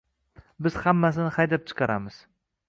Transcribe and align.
biz 0.67 0.77
hammasini 0.85 1.35
haydab 1.37 1.69
chiqaramiz 1.73 2.19